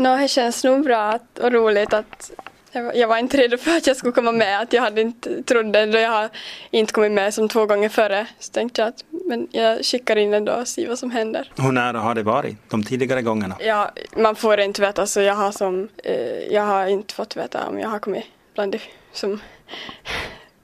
[0.00, 2.30] Nå, det känns nog bra att, och roligt att
[2.94, 4.60] jag, var- inte redo för att jag skulle komma med.
[4.60, 6.28] Att jag hade inte trodde då jag har
[6.70, 8.26] inte kommit med som två gånger före.
[8.38, 11.52] Så tänkte jag att men jag skickar in ändå och ser vad som händer.
[11.56, 13.56] Hur nära har det varit de tidigare gångerna?
[13.60, 17.66] Ja, man får inte veta så jag har som eh, jag har inte fått veta
[17.68, 18.24] om jag har kommit
[18.54, 18.80] bland det
[19.12, 19.40] som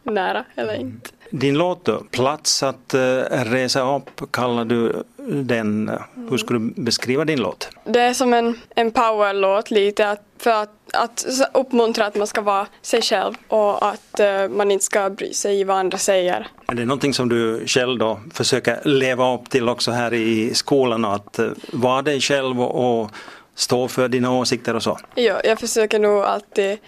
[0.02, 1.10] nära eller inte.
[1.38, 3.00] Din låt då, Plats att eh,
[3.30, 5.90] resa upp kallar du den.
[6.30, 7.68] Hur skulle du beskriva din låt?
[7.84, 12.40] Det är som en, en powerlåt lite att, för att, att uppmuntra att man ska
[12.40, 16.48] vara sig själv och att eh, man inte ska bry sig i vad andra säger.
[16.66, 21.04] Är det någonting som du själv då försöker leva upp till också här i skolan?
[21.04, 23.10] Att eh, vara dig själv och, och
[23.54, 24.98] stå för dina åsikter och så?
[25.14, 26.78] Ja, jag försöker nog alltid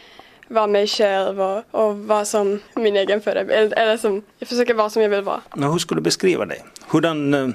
[0.49, 3.73] vara mig själv och, och vara som min egen förebild.
[3.77, 5.41] Eller som, jag försöker vara som jag vill vara.
[5.57, 6.65] Nå, hur skulle du beskriva dig?
[6.89, 7.49] Hurdan eh,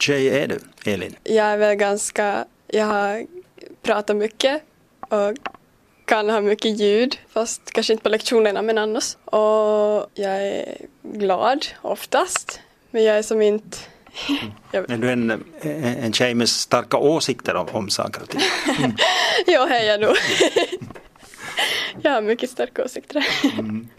[0.00, 0.58] tjej är du,
[0.92, 1.16] Elin?
[1.24, 3.26] Jag är väl ganska, jag har
[3.82, 4.62] pratat mycket
[5.00, 5.36] och
[6.04, 9.16] kan ha mycket ljud, fast kanske inte på lektionerna men annars.
[9.24, 13.78] Och jag är glad oftast, men jag är som inte...
[14.72, 15.40] jag, Är du en, en
[15.84, 18.40] en tjej med starka åsikter om, om saker och ting?
[19.46, 20.16] ja, hej jag nog.
[22.02, 23.26] Jag har mycket starka åsikter.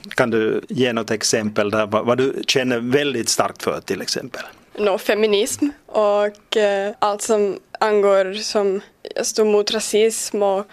[0.09, 4.41] Kan du ge något exempel där vad, vad du känner väldigt starkt för till exempel?
[4.77, 8.81] Nå, feminism och eh, allt som angår som
[9.23, 10.65] står mot rasism och,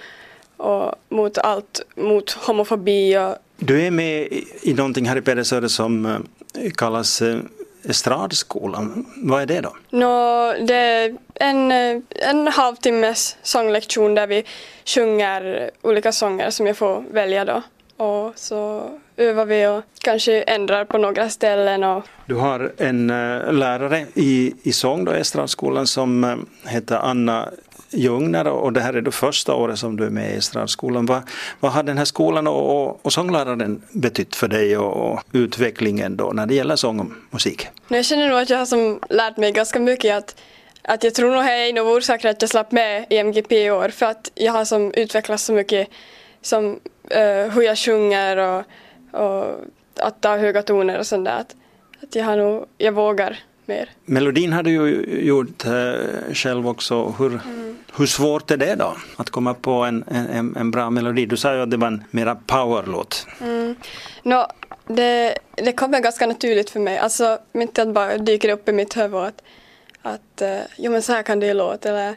[0.57, 5.69] och mot allt, mot homofobi och Du är med i, i någonting här i Pedersöre
[5.69, 7.39] som eh, kallas eh,
[7.85, 9.07] estradskolan.
[9.17, 9.77] Vad är det då?
[9.91, 14.45] Nå, det är en, eh, en halvtimmes sånglektion där vi
[14.85, 17.63] sjunger olika sånger som jag får välja då.
[18.05, 23.53] Och så övar vi och kanske ändrar på några ställen och Du har en eh,
[23.53, 26.37] lärare i, i sång då, i estradskolan som eh,
[26.71, 27.49] heter Anna
[27.91, 31.07] Ljungner och det här är det första året som du är med i estradskolan.
[31.07, 31.23] Vad,
[31.61, 36.17] vad har den här skolan och, och, och sångläraren betytt för dig och, och utvecklingen
[36.17, 37.69] då när det gäller sång och musik?
[37.89, 40.41] Jag känner nog att jag har som lärt mig ganska mycket att,
[40.83, 43.65] att jag tror nog det är en av orsakerna att jag slapp med i MGP
[43.65, 45.89] i år för att jag har som utvecklats så mycket
[46.43, 46.65] som
[47.17, 48.65] uh, hur jag sjunger och,
[49.13, 49.45] och
[50.01, 51.41] att ta höga toner och sånt där.
[51.41, 51.57] Att,
[52.03, 53.91] att jag har nog, jag vågar mer.
[54.05, 57.15] Melodin har du ju gjort eh, själv också.
[57.19, 57.41] Hur,
[57.97, 61.27] hur svårt är det då att komma på en, en, en bra melodi?
[61.27, 63.27] Du sa ju att det var en mera powerlåt.
[63.41, 63.75] Mm.
[64.23, 64.47] Nå,
[64.87, 66.99] det, det kommer ganska naturligt för mig.
[66.99, 69.43] Alltså, mitt i att bara dyker upp i mitt huvud att,
[70.03, 71.89] att eh, jo men så här kan det ju låta.
[71.89, 72.15] Eller,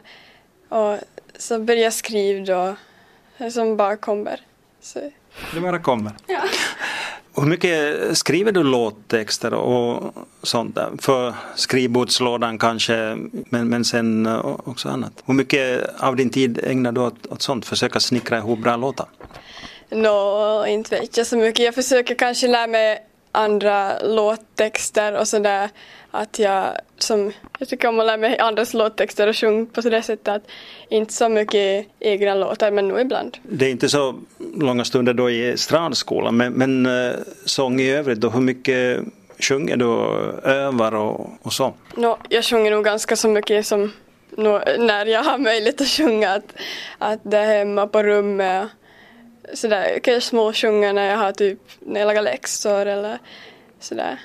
[0.68, 0.98] och
[1.38, 2.44] så börjar jag skriva
[3.38, 4.40] då, som bara kommer.
[4.80, 4.98] Så,
[5.54, 6.12] Det bara kommer.
[6.26, 6.40] ja.
[7.36, 10.90] Hur mycket skriver du låttexter och sånt där?
[11.00, 15.12] För skrivbordslådan kanske, men, men sen eh, också annat.
[15.26, 17.66] Hur mycket av din tid ägnar du åt, åt sånt?
[17.66, 19.06] Försöka snickra ihop bra låtar?
[19.90, 21.64] Nå, inte vet jag så mycket.
[21.64, 25.70] Jag försöker kanske lära mig andra låttexter och sådär.
[26.10, 30.02] Att jag, som, jag tycker om att lära mig andras låttexter och sjunga på det
[30.02, 30.42] sättet att
[30.88, 33.38] inte så mycket egna låtar, men nog ibland.
[33.42, 34.14] Det är inte så
[34.54, 37.12] långa stunder då i estradskolan, men, men eh,
[37.44, 39.00] sång i övrigt då, hur mycket
[39.38, 41.74] sjunger du och övar och, och så?
[41.96, 43.92] Nå, jag sjunger nog ganska så mycket som
[44.36, 46.30] nå, när jag har möjlighet att sjunga.
[46.30, 46.52] Att,
[46.98, 48.68] att det är hemma på rummet.
[49.54, 53.18] Sådär, jag kan småsjunga när jag har typ, när jag lagar läxor eller
[53.80, 54.18] sådär.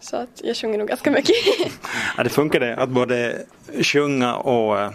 [0.00, 1.36] Så att jag sjunger nog ganska mycket.
[2.16, 3.42] Ja, det funkar det att både
[3.82, 4.90] sjunga och eh,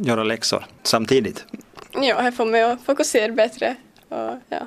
[0.00, 1.44] göra läxor samtidigt.
[1.92, 3.76] ja, här får mig att fokusera bättre.
[4.10, 4.66] Och, ja.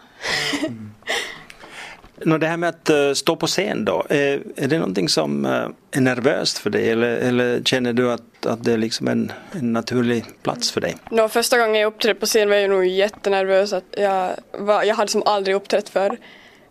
[2.25, 5.45] Nå, det här med att eh, stå på scen då, är, är det någonting som
[5.45, 9.31] eh, är nervöst för dig eller, eller känner du att, att det är liksom en,
[9.51, 10.97] en naturlig plats för dig?
[11.11, 13.73] Nå, första gången jag uppträdde på scen var jag nog jättenervös.
[13.73, 16.17] Att jag, var, jag hade som aldrig uppträtt förr.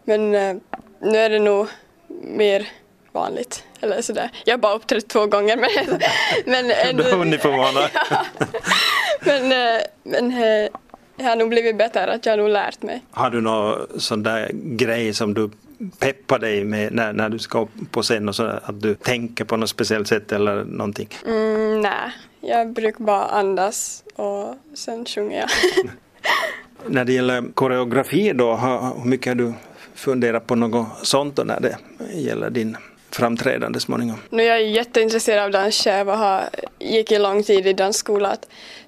[0.04, 0.56] Men eh,
[1.00, 1.66] nu är det nog
[2.22, 2.68] mer
[3.12, 3.64] vanligt.
[3.80, 4.30] Eller sådär.
[4.44, 6.00] Jag har bara uppträtt två gånger men...
[6.68, 7.88] men Du har hunnit få vana.
[9.20, 10.30] men eh, men
[11.22, 13.02] jag har nog blivit bättre, att jag har nog lärt mig.
[13.10, 15.50] Har du någon sån där grej som du
[15.98, 19.44] peppar dig med när, när du ska upp på scen och så att du tänker
[19.44, 21.08] på något speciellt sätt eller någonting?
[21.26, 25.48] Mm, nej, jag brukar bara andas och sen sjunger jag.
[26.86, 29.52] När det gäller koreografi då, hur mycket har du
[29.94, 31.76] funderat på något sånt då när det
[32.14, 32.76] gäller din
[33.14, 34.18] framträdande småningom?
[34.30, 36.48] Nu är jag jätteintresserad av dans själv och har,
[36.78, 38.36] gick i lång tid i dansskola.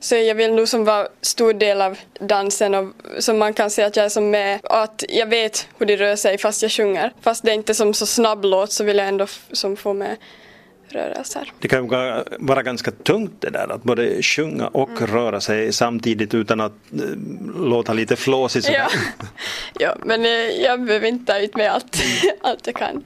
[0.01, 3.83] Så jag vill nog som vara stor del av dansen och som man kan se
[3.83, 6.71] att jag är som med och att jag vet hur det rör sig fast jag
[6.71, 7.13] sjunger.
[7.23, 10.17] Fast det är inte som så snabb låt så vill jag ändå som få med
[10.95, 11.53] rörelser.
[11.61, 11.89] Det kan
[12.39, 15.07] vara ganska tungt det där att både sjunga och mm.
[15.07, 17.01] röra sig samtidigt utan att äh,
[17.57, 18.65] låta lite flåsig.
[18.73, 18.89] Ja.
[19.79, 20.31] ja, men äh,
[20.63, 22.03] jag behöver inte ta ut med allt,
[22.41, 23.05] allt jag kan.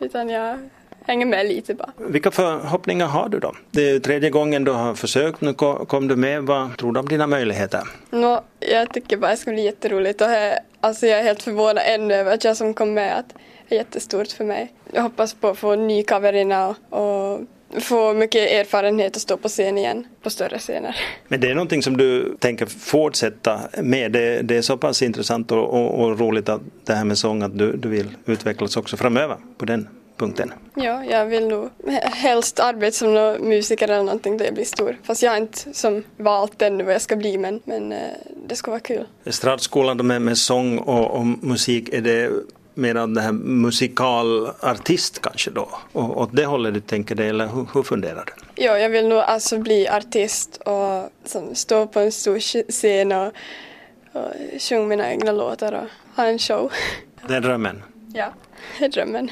[0.00, 0.58] Utan jag
[1.06, 1.92] hänger med lite bara.
[1.96, 3.54] Vilka förhoppningar har du då?
[3.70, 6.42] Det är tredje gången du har försökt, nu kom du med.
[6.42, 7.80] Vad tror du om dina möjligheter?
[8.10, 11.82] No, jag tycker bara det ska bli jätteroligt och jag, alltså jag är helt förvånad
[11.86, 13.18] ännu över att jag som kom med.
[13.18, 13.34] Att
[13.68, 14.72] det är jättestort för mig.
[14.92, 16.76] Jag hoppas på att få ny coverina och
[17.80, 20.96] få mycket erfarenhet och stå på scen igen, på större scener.
[21.28, 24.12] Men det är någonting som du tänker fortsätta med?
[24.12, 27.42] Det, det är så pass intressant och, och, och, roligt att det här med sång
[27.42, 30.52] att du, du vill utvecklas också framöver på den punkten?
[30.74, 31.70] Ja, jag vill nog
[32.02, 34.96] helst arbeta som musiker eller någonting då jag blir stor.
[35.02, 37.98] Fast jag har inte som valt ännu vad jag ska bli men, men eh,
[38.48, 39.04] det ska vara kul.
[39.24, 42.30] Estradskolan med, med sång och, och musik, är det
[42.76, 45.68] mer det här musikalartist kanske då?
[45.92, 48.64] Och åt det hållet du tänker dig eller hur, hur funderar du?
[48.64, 52.38] Ja, jag vill nog alltså bli artist och som, stå på en stor
[52.70, 53.32] scen och,
[54.12, 56.72] och sjunga mina egna låtar och ha en show.
[57.28, 57.82] Det är drömmen?
[58.14, 58.32] Ja,
[58.78, 59.30] det är drömmen.